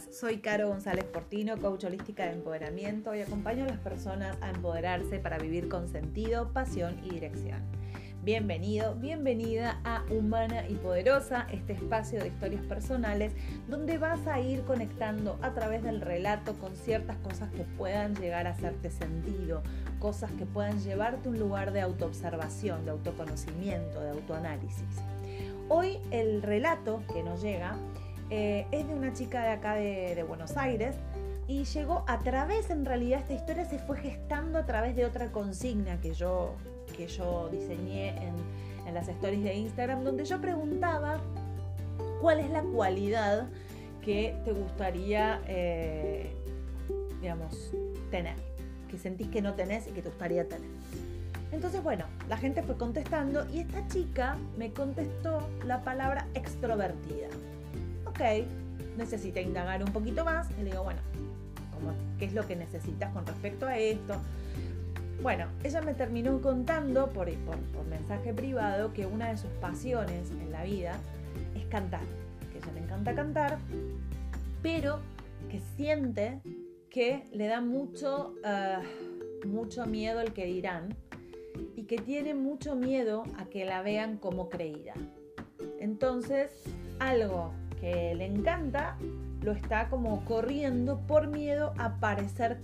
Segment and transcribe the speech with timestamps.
[0.00, 5.18] soy Caro González Portino, coach holística de empoderamiento y acompaño a las personas a empoderarse
[5.18, 7.60] para vivir con sentido, pasión y dirección.
[8.22, 13.32] Bienvenido, bienvenida a Humana y Poderosa, este espacio de historias personales
[13.68, 18.46] donde vas a ir conectando a través del relato con ciertas cosas que puedan llegar
[18.46, 19.62] a hacerte sentido,
[19.98, 24.86] cosas que puedan llevarte a un lugar de autoobservación, de autoconocimiento, de autoanálisis.
[25.68, 27.76] Hoy el relato que nos llega
[28.34, 30.96] eh, es de una chica de acá de, Buenos Aires
[31.48, 35.30] y llegó a través, en realidad esta historia se fue gestando a través de otra
[35.30, 36.54] consigna que yo,
[36.96, 41.20] que yo diseñé en, las stories de Instagram, donde yo preguntaba
[42.22, 43.48] cuál es la cualidad
[44.02, 46.34] que te gustaría, eh,
[47.20, 47.70] digamos,
[48.10, 48.36] tener,
[48.90, 50.70] que sentís que no tenés y que te gustaría tener.
[51.52, 57.28] Entonces, bueno, la gente fue contestando y esta chica me contestó la palabra extrovertida
[58.96, 61.00] necesita indagar un poquito más y le digo, bueno,
[62.18, 64.14] ¿qué es lo que necesitas con respecto a esto?
[65.22, 70.50] Bueno, ella me terminó contando por, por, mensaje privado que una de sus pasiones en
[70.50, 70.98] la vida
[71.54, 72.02] es cantar,
[72.50, 73.58] que ella le encanta cantar,
[74.62, 74.98] pero
[75.50, 76.40] que siente
[76.90, 78.82] que le da mucho, ah,
[79.46, 80.96] mucho miedo el que dirán
[81.76, 84.94] y que tiene mucho miedo a que la vean como creída.
[85.78, 86.50] Entonces,
[86.98, 88.96] algo que le encanta,
[89.42, 92.60] lo está como corriendo por miedo a parecer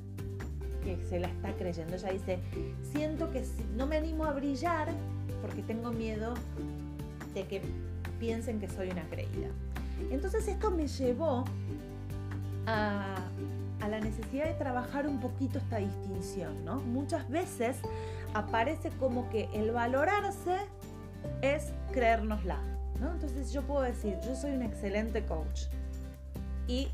[0.84, 1.96] que se la está creyendo.
[1.96, 2.38] Ella dice,
[2.92, 3.44] siento que
[3.76, 4.88] no me animo a brillar
[5.42, 6.34] porque tengo miedo
[7.34, 7.62] de que
[8.20, 9.48] piensen que soy una creída.
[10.12, 11.44] Entonces esto me llevó
[12.66, 13.16] a,
[13.80, 16.76] a la necesidad de trabajar un poquito esta distinción, ¿no?
[16.76, 17.76] Muchas veces
[18.34, 20.58] aparece como que el valorarse
[21.42, 22.77] es creérnosla.
[23.06, 25.62] Entonces yo puedo decir, yo soy un excelente coach.
[26.66, 26.88] Y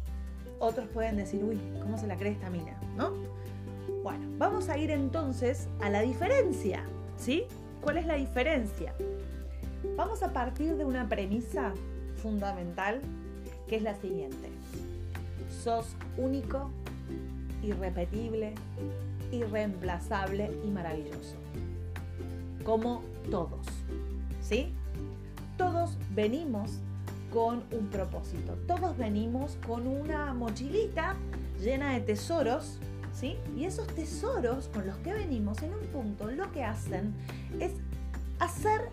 [0.59, 2.79] otros pueden decir, uy, ¿cómo se la cree esta mina?
[2.97, 3.13] ¿No?
[4.03, 6.85] Bueno, vamos a ir entonces a la diferencia,
[7.17, 7.45] ¿sí?
[7.81, 8.95] ¿Cuál es la diferencia?
[9.97, 11.73] Vamos a partir de una premisa
[12.17, 13.01] fundamental
[13.69, 14.51] que es la siguiente.
[15.63, 16.71] Sos único,
[17.63, 18.55] irrepetible,
[19.33, 21.37] irreemplazable y maravilloso.
[22.65, 23.67] Como todos,
[24.43, 24.75] ¿sí?
[25.57, 26.79] Todos venimos
[27.33, 31.17] con un propósito, todos venimos con una mochilita
[31.61, 32.79] llena de tesoros,
[33.13, 33.37] ¿sí?
[33.57, 37.13] Y esos tesoros con los que venimos en un punto lo que hacen
[37.59, 37.73] es
[38.39, 38.91] hacer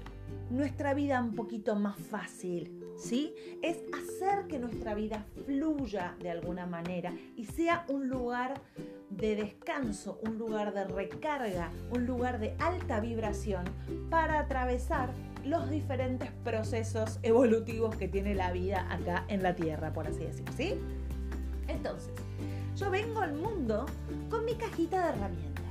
[0.49, 3.33] nuestra vida un poquito más fácil, ¿sí?
[3.61, 8.61] Es hacer que nuestra vida fluya de alguna manera y sea un lugar
[9.09, 13.65] de descanso, un lugar de recarga, un lugar de alta vibración
[14.09, 15.13] para atravesar
[15.45, 20.51] los diferentes procesos evolutivos que tiene la vida acá en la Tierra, por así decirlo,
[20.55, 20.75] ¿sí?
[21.67, 22.13] Entonces,
[22.75, 23.85] yo vengo al mundo
[24.29, 25.63] con mi cajita de herramientas,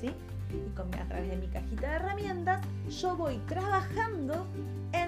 [0.00, 0.10] ¿sí?
[0.50, 4.46] Y con, a través de mi cajita de herramientas, yo voy trabajando
[4.92, 5.05] en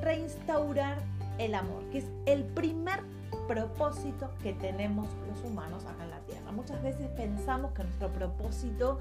[0.00, 0.98] reinstaurar
[1.38, 3.00] el amor, que es el primer
[3.46, 6.52] propósito que tenemos los humanos acá en la Tierra.
[6.52, 8.98] Muchas veces pensamos que nuestro propósito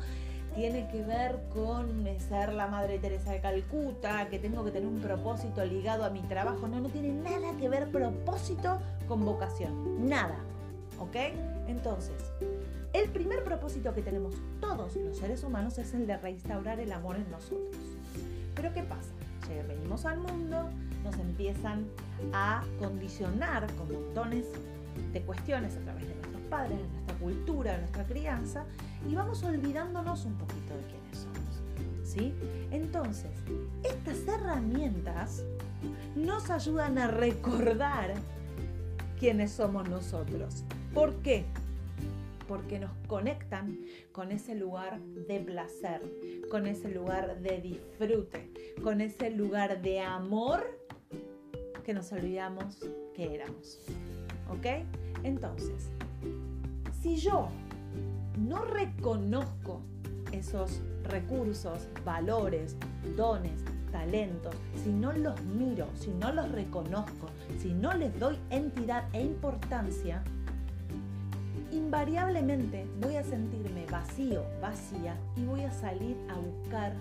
[0.56, 5.02] tiene que ver con ser la Madre Teresa de Calcuta, que tengo que tener un
[5.02, 6.68] propósito ligado a mi trabajo.
[6.68, 10.08] No, no tiene nada que ver propósito con vocación.
[10.08, 10.38] Nada.
[11.00, 11.16] ¿Ok?
[11.68, 12.16] Entonces,
[12.94, 17.18] el primer propósito que tenemos todos los seres humanos es el de restaurar el amor
[17.18, 17.76] en nosotros.
[18.56, 19.12] Pero ¿qué pasa?
[19.68, 20.70] venimos al mundo,
[21.08, 21.88] nos empiezan
[22.34, 24.46] a condicionar con montones
[25.14, 28.66] de cuestiones a través de nuestros padres, de nuestra cultura, de nuestra crianza,
[29.10, 31.62] y vamos olvidándonos un poquito de quiénes somos.
[32.04, 32.34] ¿sí?
[32.72, 33.32] Entonces,
[33.84, 35.44] estas herramientas
[36.16, 38.14] nos ayudan a recordar
[39.18, 40.66] quiénes somos nosotros.
[40.94, 41.46] ¿Por qué?
[42.50, 43.80] Porque nos conectan
[44.12, 46.02] con ese lugar de placer,
[46.50, 48.52] con ese lugar de disfrute,
[48.84, 50.77] con ese lugar de amor
[51.88, 52.80] que nos olvidamos
[53.16, 53.80] que éramos.
[54.50, 54.86] ¿Ok?
[55.24, 55.90] Entonces,
[57.02, 57.48] si yo
[58.38, 59.80] no reconozco
[60.34, 62.76] esos recursos, valores,
[63.16, 64.54] dones, talentos,
[64.84, 70.22] si no los miro, si no los reconozco, si no les doy entidad e importancia,
[71.72, 76.92] invariablemente voy a sentirme vacío, vacía y voy a salir a buscar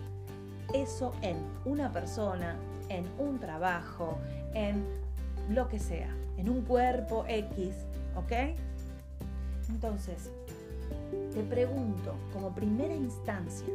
[0.72, 2.54] eso en una persona,
[2.88, 4.18] en un trabajo,
[4.56, 4.82] en
[5.50, 6.08] lo que sea,
[6.38, 7.74] en un cuerpo X,
[8.16, 8.32] ¿ok?
[9.68, 10.30] Entonces,
[11.34, 13.72] te pregunto como primera instancia,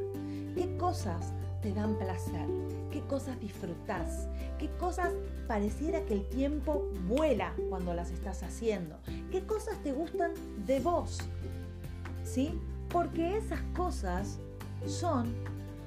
[0.55, 2.47] ¿qué cosas te dan placer?
[2.91, 4.27] qué cosas disfrutás,
[4.59, 5.13] qué cosas
[5.47, 8.97] pareciera que el tiempo vuela cuando las estás haciendo,
[9.31, 10.33] qué cosas te gustan
[10.67, 11.19] de vos,
[12.23, 12.59] ¿sí?
[12.89, 14.37] Porque esas cosas
[14.85, 15.33] son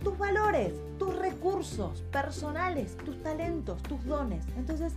[0.02, 4.44] tus valores, tus recursos personales, tus talentos, tus dones.
[4.56, 4.94] Entonces,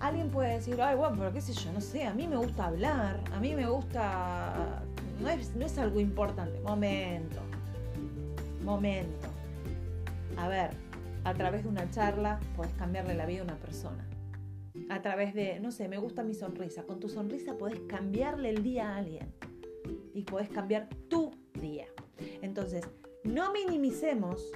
[0.00, 2.66] alguien puede decir, ay, bueno, pero qué sé yo, no sé, a mí me gusta
[2.66, 4.82] hablar, a mí me gusta...
[5.20, 6.60] No es, no es algo importante.
[6.60, 7.40] Momento,
[8.62, 9.28] momento.
[10.36, 10.70] A ver,
[11.24, 14.06] a través de una charla puedes cambiarle la vida a una persona.
[14.90, 16.82] A través de, no sé, me gusta mi sonrisa.
[16.82, 19.32] Con tu sonrisa podés cambiarle el día a alguien.
[20.12, 21.86] Y podés cambiar tu día.
[22.42, 22.86] Entonces,
[23.24, 24.52] no minimicemos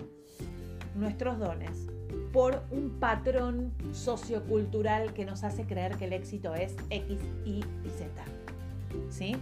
[1.00, 1.88] nuestros dones
[2.32, 7.90] por un patrón sociocultural que nos hace creer que el éxito es X, Y y
[7.90, 8.10] Z.
[9.08, 9.36] ¿Sí?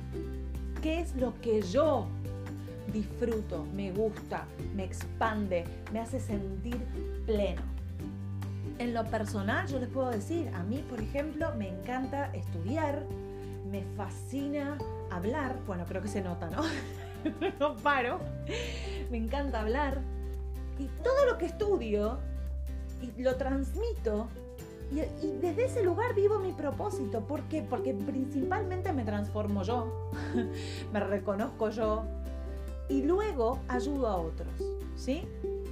[0.82, 2.06] ¿Qué es lo que yo
[2.92, 6.78] disfruto, me gusta, me expande, me hace sentir
[7.26, 7.62] pleno?
[8.78, 13.02] En lo personal yo les puedo decir, a mí por ejemplo me encanta estudiar,
[13.70, 14.78] me fascina
[15.10, 16.62] hablar, bueno creo que se nota, ¿no?
[17.60, 18.18] no paro,
[19.10, 20.00] me encanta hablar
[20.78, 22.18] y todo lo que estudio
[23.00, 24.28] y lo transmito
[24.90, 27.20] y, desde ese lugar vivo mi propósito.
[27.20, 27.62] ¿Por qué?
[27.62, 30.10] Porque principalmente me transformo yo,
[30.92, 32.04] me reconozco yo
[32.88, 34.48] y luego ayudo a otros.
[34.96, 35.22] ¿Sí?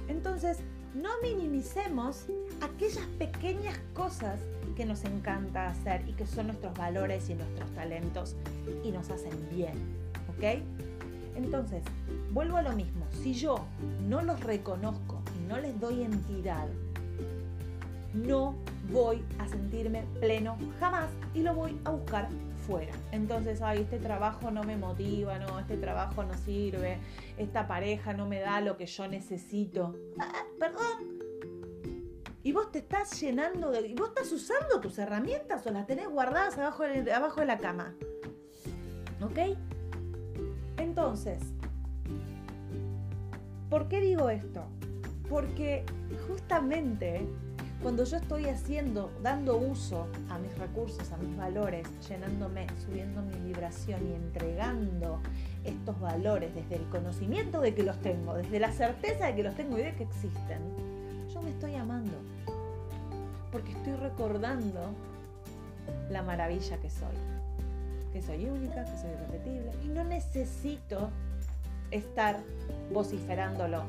[0.07, 0.59] Entonces,
[0.93, 2.25] no minimicemos
[2.61, 4.39] aquellas pequeñas cosas
[4.75, 8.35] que nos encanta hacer y que son nuestros valores y nuestros talentos
[8.83, 9.73] y nos hacen bien.
[10.29, 10.61] ¿Ok?
[11.35, 11.83] Entonces,
[12.37, 13.07] vuelvo a lo mismo.
[13.23, 13.65] Si yo
[14.07, 16.67] no los reconozco y no les doy entidad,
[18.13, 18.53] no
[18.91, 22.29] voy a sentirme pleno jamás y lo voy a buscar
[22.67, 22.93] fuera.
[23.11, 26.99] Entonces, ay, este trabajo no me motiva, no, este trabajo no sirve,
[27.39, 29.95] esta pareja no me da lo que yo necesito.
[30.19, 31.17] Ah, ah, perdón.
[32.43, 33.87] Y vos te estás llenando de...
[33.87, 36.83] Y vos estás usando tus herramientas o las tenés guardadas abajo
[37.15, 37.95] abajo de la cama.
[39.23, 39.57] ¿Ok?
[40.77, 41.41] Entonces,
[43.69, 44.63] ¿por qué digo esto?
[45.29, 45.83] Porque
[46.27, 47.27] justamente
[47.81, 53.37] cuando yo estoy haciendo, dando uso a mis recursos, a mis valores, llenándome, subiendo mi
[53.45, 55.19] vibración y entregando
[55.63, 59.55] estos valores desde el conocimiento de que los tengo, desde la certeza de que los
[59.55, 60.59] tengo y de que existen,
[61.31, 62.17] yo me estoy amando.
[63.51, 64.91] Porque estoy recordando
[66.09, 67.15] la maravilla que soy.
[68.11, 69.71] Que soy única, que soy irrepetible.
[69.85, 71.11] Y no necesito
[71.91, 72.39] estar
[72.91, 73.83] vociferándolo.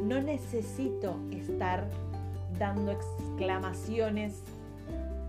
[0.00, 1.88] No necesito estar
[2.58, 4.42] dando exclamaciones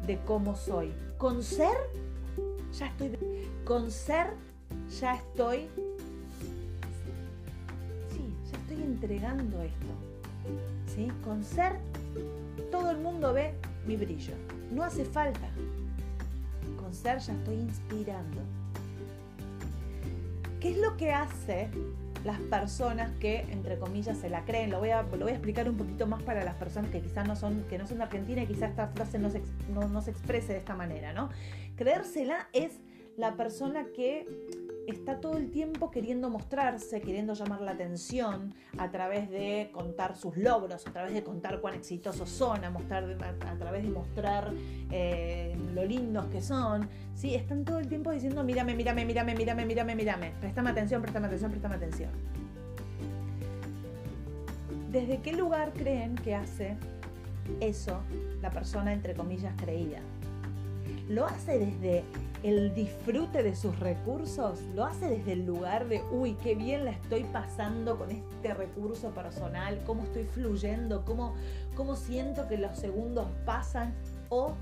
[0.05, 0.94] de cómo soy.
[1.17, 1.77] Con ser,
[2.77, 3.17] ya estoy.
[3.65, 4.27] Con ser,
[4.99, 5.67] ya estoy.
[8.09, 9.88] Sí, ya estoy entregando esto.
[10.94, 11.11] ¿Sí?
[11.23, 11.73] Con ser,
[12.71, 13.53] todo el mundo ve
[13.85, 14.33] mi brillo.
[14.71, 15.49] No hace falta.
[16.81, 18.41] Con ser, ya estoy inspirando.
[20.68, 21.69] ¿Qué es lo que hace
[22.25, 24.69] las personas que, entre comillas, se la creen.
[24.69, 27.25] Lo voy a, lo voy a explicar un poquito más para las personas que quizás
[27.25, 29.42] no son, que no son de Argentina y quizás esta frase no se,
[29.74, 31.30] no, no se exprese de esta manera, ¿no?
[31.78, 32.81] Creérsela es
[33.16, 34.28] la persona que
[34.88, 40.38] está todo el tiempo queriendo mostrarse, queriendo llamar la atención a través de contar sus
[40.38, 44.54] logros, a través de contar cuán exitosos son, a, mostrar, a, través de mostrar
[44.92, 46.88] eh, lo lindos que son.
[47.16, 47.35] ¿sí?
[47.35, 51.52] Están todo el tiempo diciendo, mírame, mírame, mírame, mírame, mírame, mírame, préstame atención, préstame atención,
[51.52, 52.11] préstame atención.
[54.92, 56.78] ¿Desde qué lugar creen que hace
[57.59, 58.00] eso
[58.42, 60.00] la persona, entre comillas, creída?
[61.07, 62.04] Lo hace desde
[62.44, 66.92] el disfrute de sus recursos lo hace desde el lugar de, uy, qué bien la
[66.92, 71.33] estoy pasando con este recurso personal, cómo estoy fluyendo, cómo,
[71.76, 73.94] cómo siento que los segundos pasan,
[74.30, 74.54] o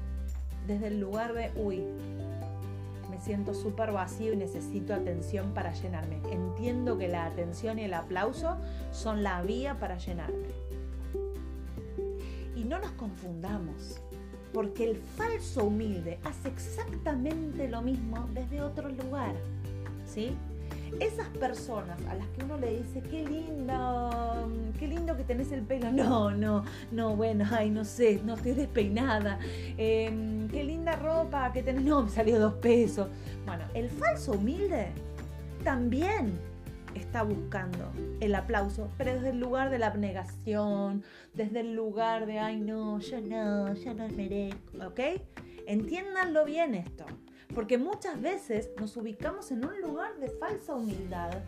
[0.68, 1.84] desde el lugar de, uy,
[3.10, 6.20] me siento súper vacío y necesito atención para llenarme.
[6.32, 8.58] Entiendo que la atención y el aplauso
[8.92, 10.48] son la vía para llenarme.
[12.56, 14.02] Y no nos confundamos
[14.56, 19.36] porque el falso humilde hace exactamente lo mismo desde otro lugar.
[20.06, 20.32] ¿Sí?
[21.02, 25.62] Esas personas a las que uno le dice, qué lindo, qué lindo que tenés el
[25.62, 25.92] pelo.
[25.92, 29.40] No, no, no, bueno, ay, no sé, no estoy despeinada.
[29.78, 31.84] Em, qué linda ropa que tenés.
[31.84, 33.10] No, me salió dos pesos.
[33.46, 34.88] Bueno, el falso humilde
[35.66, 36.40] también
[36.96, 42.40] está buscando el aplauso, pero desde el lugar de la abnegación, desde el lugar de,
[42.40, 45.00] ay no, yo no, yo no merezco, ¿ok?
[45.68, 47.06] Entiéndanlo bien esto,
[47.54, 51.42] porque muchas veces nos ubicamos en un lugar de falsa humildad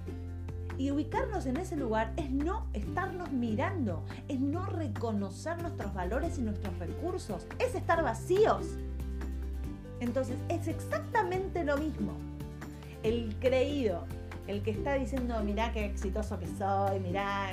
[0.78, 6.42] Y ubicarnos en ese lugar es no estarnos mirando, es no reconocer nuestros valores y
[6.44, 8.78] nuestros recursos, es estar vacíos.
[10.00, 12.14] Entonces es exactamente lo mismo.
[13.02, 14.06] El creído,
[14.48, 17.52] el que está diciendo, mirá qué exitoso que soy, mirá,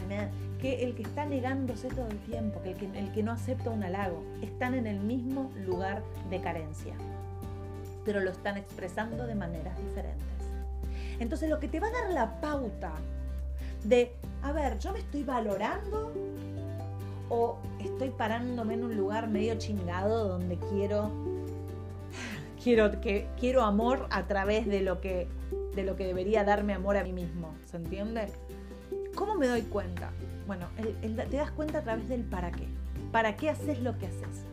[0.61, 3.71] que el que está negándose todo el tiempo, que el, que el que no acepta
[3.71, 6.95] un halago, están en el mismo lugar de carencia,
[8.05, 10.25] pero lo están expresando de maneras diferentes.
[11.19, 12.93] Entonces lo que te va a dar la pauta
[13.83, 16.13] de, a ver, yo me estoy valorando
[17.29, 21.11] o estoy parándome en un lugar medio chingado donde quiero
[22.63, 25.27] quiero que quiero amor a través de lo que
[25.75, 28.29] de lo que debería darme amor a mí mismo, ¿se entiende?
[29.15, 30.11] ¿Cómo me doy cuenta?
[30.47, 30.69] Bueno,
[31.01, 32.67] te das cuenta a través del para qué.
[33.13, 34.45] ¿Para qué haces lo que haces?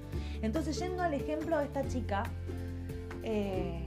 [0.41, 2.23] Entonces, yendo al ejemplo de esta chica,
[3.23, 3.83] eh,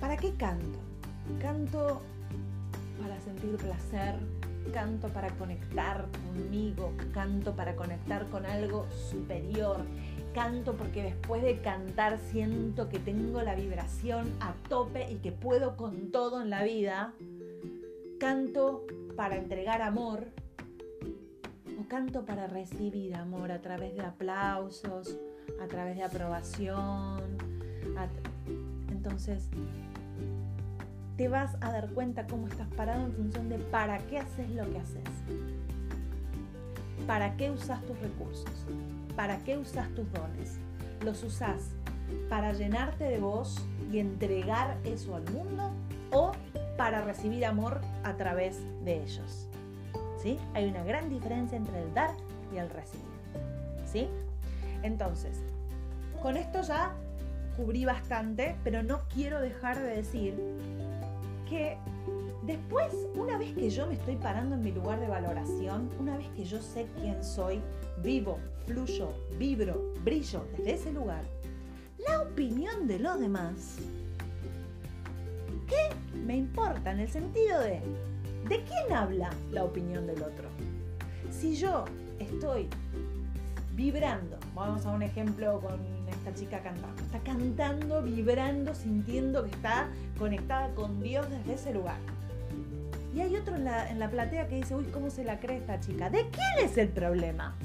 [0.00, 0.78] ¿para qué canto?
[1.40, 2.02] Canto
[3.00, 4.16] para sentir placer,
[4.72, 9.78] canto para conectar conmigo, canto para conectar con algo superior,
[10.34, 15.76] canto porque después de cantar siento que tengo la vibración a tope y que puedo
[15.76, 17.14] con todo en la vida,
[18.18, 18.84] canto
[19.16, 20.26] para entregar amor
[21.80, 25.18] o canto para recibir amor a través de aplausos,
[25.62, 27.38] a través de aprobación.
[28.90, 29.48] Entonces,
[31.16, 34.70] te vas a dar cuenta cómo estás parado en función de para qué haces lo
[34.70, 35.02] que haces.
[37.06, 38.66] ¿Para qué usas tus recursos?
[39.18, 40.60] ¿Para qué usas tus dones?
[41.04, 41.72] ¿Los usas
[42.30, 43.60] para llenarte de vos
[43.90, 45.72] y entregar eso al mundo
[46.12, 46.30] o
[46.76, 49.48] para recibir amor a través de ellos?
[50.22, 50.38] ¿Sí?
[50.54, 52.12] Hay una gran diferencia entre el dar
[52.54, 53.08] y el recibir.
[53.92, 54.06] ¿Sí?
[54.84, 55.40] Entonces,
[56.22, 56.94] con esto ya
[57.56, 60.36] cubrí bastante, pero no quiero dejar de decir
[61.48, 61.76] que
[62.44, 66.28] después, una vez que yo me estoy parando en mi lugar de valoración, una vez
[66.36, 67.60] que yo sé quién soy,
[68.02, 71.22] vivo, fluyo, vibro, brillo desde ese lugar,
[72.06, 73.76] la opinión de los demás,
[75.68, 76.92] ¿qué me importa?
[76.92, 77.80] En el sentido de,
[78.48, 80.48] ¿de quién habla la opinión del otro?
[81.30, 81.84] Si yo
[82.18, 82.68] estoy
[83.74, 85.78] vibrando, vamos a un ejemplo con
[86.08, 87.02] esta chica cantando.
[87.02, 89.88] Está cantando, vibrando, sintiendo que está
[90.18, 91.98] conectada con Dios desde ese lugar.
[93.14, 95.58] Y hay otro en la, en la platea que dice, uy, ¿cómo se la cree
[95.58, 96.10] esta chica?
[96.10, 97.56] ¿De quién es el problema?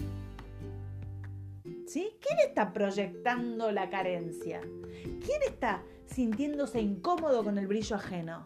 [2.33, 4.59] ¿Quién está proyectando la carencia?
[5.03, 8.41] ¿Quién está sintiéndose incómodo con el brillo ajeno?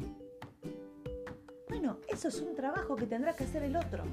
[1.69, 4.03] Bueno, eso es un trabajo que tendrá que hacer el otro.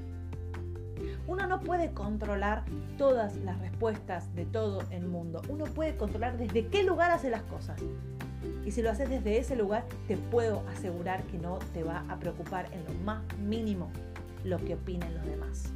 [1.26, 2.64] Uno no puede controlar
[2.96, 5.42] todas las respuestas de todo el mundo.
[5.48, 7.80] Uno puede controlar desde qué lugar hace las cosas.
[8.64, 12.20] Y si lo haces desde ese lugar, te puedo asegurar que no te va a
[12.20, 13.90] preocupar en lo más mínimo
[14.44, 15.72] lo que opinen los demás.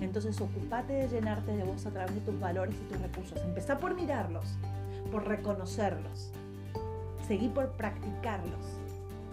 [0.00, 3.38] Entonces ocupate de llenarte de vos a través de tus valores y tus recursos.
[3.42, 4.44] Empezá por mirarlos,
[5.10, 6.30] por reconocerlos.
[7.26, 8.64] Seguí por practicarlos.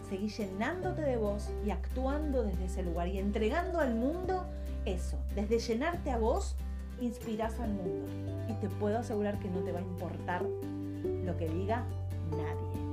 [0.10, 4.46] Seguí llenándote de vos y actuando desde ese lugar y entregando al mundo
[4.86, 6.56] eso, desde llenarte a vos,
[7.02, 8.08] inspiras al mundo.
[8.50, 11.84] Y te puedo asegurar que no te va a importar lo que diga
[12.32, 12.88] nadie.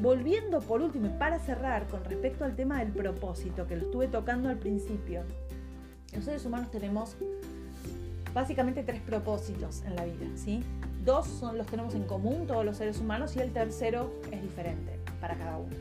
[0.00, 4.08] Volviendo por último y para cerrar con respecto al tema del propósito, que lo estuve
[4.08, 5.22] tocando al principio,
[6.16, 7.16] los seres humanos tenemos
[8.34, 10.64] básicamente tres propósitos en la vida, ¿sí?
[11.04, 14.98] Dos son los tenemos en común todos los seres humanos y el tercero es diferente
[15.20, 15.74] para cada uno.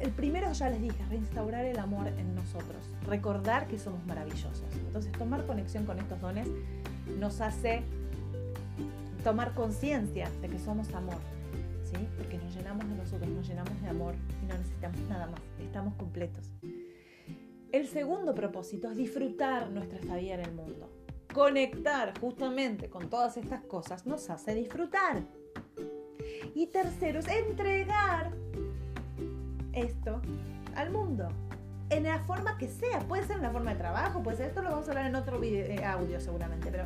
[0.00, 4.64] El primero ya les dije, reinstaurar el amor en nosotros, recordar que somos maravillosos.
[4.86, 6.48] Entonces tomar conexión con estos dones
[7.18, 7.82] nos hace
[9.22, 11.18] tomar conciencia de que somos amor,
[11.84, 12.08] ¿sí?
[12.16, 15.94] Porque nos llenamos de nosotros, nos llenamos de amor y no necesitamos nada más, estamos
[15.94, 16.50] completos.
[17.72, 20.90] El segundo propósito es disfrutar nuestra estadía en el mundo.
[21.32, 25.22] Conectar justamente con todas estas cosas nos hace disfrutar.
[26.54, 28.30] Y tercero es entregar
[29.72, 30.20] esto
[30.74, 31.28] al mundo.
[31.92, 34.62] En la forma que sea, puede ser en la forma de trabajo, puede ser, esto
[34.62, 36.84] lo vamos a hablar en otro video, eh, audio seguramente, pero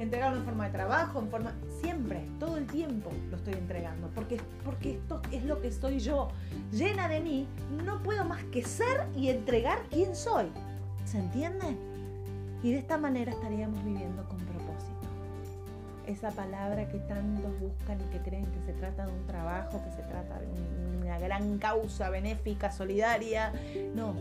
[0.00, 4.40] entregarlo en forma de trabajo, en forma, siempre, todo el tiempo lo estoy entregando, porque,
[4.64, 6.28] porque esto es lo que soy yo,
[6.72, 7.46] llena de mí,
[7.84, 10.46] no puedo más que ser y entregar quién soy,
[11.04, 11.76] ¿se entiende?
[12.64, 14.38] Y de esta manera estaríamos viviendo con
[16.08, 19.90] esa palabra que tantos buscan y que creen que se trata de un trabajo, que
[19.90, 20.46] se trata de
[21.02, 23.52] una gran causa benéfica, solidaria.
[23.94, 24.14] No,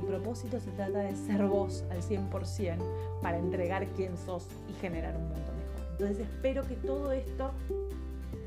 [0.00, 2.76] tu propósito se trata de ser vos al 100%
[3.22, 5.90] para entregar quién sos y generar un mundo mejor.
[5.92, 7.52] Entonces espero que todo esto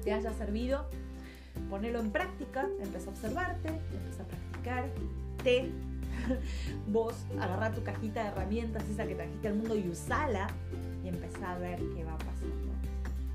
[0.03, 0.85] te haya servido.
[1.69, 4.85] Ponelo en práctica, empieza a observarte, empieza a practicar,
[5.43, 5.69] te
[6.87, 10.47] Vos agarrá tu cajita de herramientas, esa que trajiste al mundo, y usala
[11.03, 12.73] y empezá a ver qué va pasando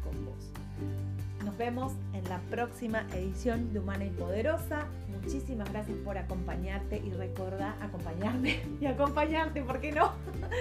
[0.02, 1.44] con vos.
[1.44, 4.86] Nos vemos en la próxima edición de Humana y Poderosa.
[5.24, 10.12] Muchísimas gracias por acompañarte y recuerda acompañarme y acompañarte, ¿por qué no?